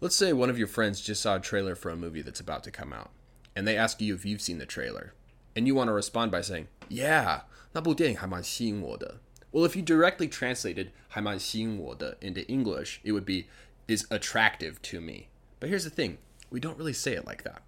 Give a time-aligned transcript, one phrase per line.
[0.00, 2.62] Let's say one of your friends just saw a trailer for a movie that's about
[2.64, 3.10] to come out,
[3.56, 5.14] and they ask you if you've seen the trailer,
[5.56, 7.42] and you want to respond by saying, "Yeah,
[7.72, 9.20] 那部电影还蛮吸引我的."
[9.52, 13.46] Well, if you directly translated 还蛮吸引我的 into English, it would be
[13.86, 15.28] is attractive to me.
[15.60, 16.18] But here's the thing,
[16.50, 17.62] we don't really say it like that.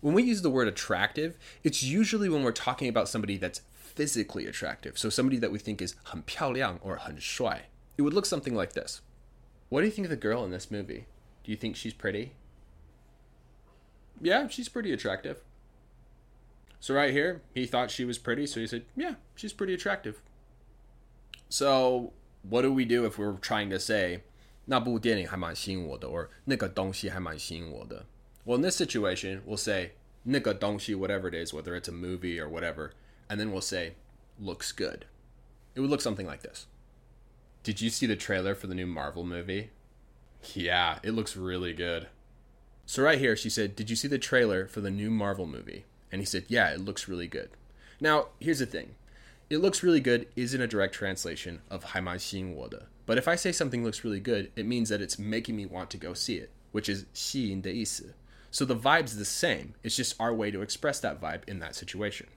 [0.00, 4.46] When we use the word attractive, it's usually when we're talking about somebody that's physically
[4.46, 4.96] attractive.
[4.96, 7.70] So somebody that we think is 很漂亮 or 很帅.
[7.96, 9.00] It would look something like this.
[9.68, 11.06] What do you think of the girl in this movie?
[11.42, 12.32] Do you think she's pretty?
[14.20, 15.42] Yeah, she's pretty attractive.
[16.80, 20.20] So right here, he thought she was pretty, so he said, "Yeah, she's pretty attractive."
[21.48, 24.22] So, what do we do if we're trying to say
[24.66, 28.06] 那部电影还蛮吸引我的 or 那个东西还蛮吸引我的?
[28.44, 29.92] Well, in this situation, we'll say
[30.24, 32.90] 那个东西 whatever it is, whether it's a movie or whatever,
[33.28, 33.94] and then we'll say
[34.38, 35.06] looks good.
[35.74, 36.66] It would look something like this.
[37.62, 39.70] Did you see the trailer for the new Marvel movie?
[40.54, 42.08] Yeah, it looks really good.
[42.86, 45.84] So, right here, she said, Did you see the trailer for the new Marvel movie?
[46.12, 47.50] And he said, Yeah, it looks really good.
[48.00, 48.94] Now, here's the thing
[49.50, 52.88] it looks really good isn't a direct translation of 还蛮吸引我的.
[53.06, 55.90] But if I say something looks really good, it means that it's making me want
[55.90, 58.14] to go see it, which is 吸引的意思.
[58.50, 59.74] So the vibe's the same.
[59.82, 62.28] It's just our way to express that vibe in that situation.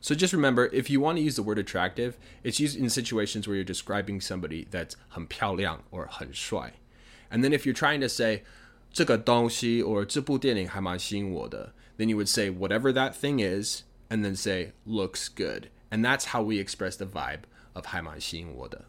[0.00, 3.46] So just remember, if you want to use the word attractive, it's used in situations
[3.46, 6.74] where you're describing somebody that's 很漂亮 or 很帅.
[7.30, 8.42] And then if you're trying to say
[8.92, 15.28] 这个东西 or 这部电影还蛮吸引我的, then you would say whatever that thing is and then say looks
[15.28, 15.68] good.
[15.90, 17.42] And that's how we express the vibe
[17.74, 18.86] of 还蛮吸引我的.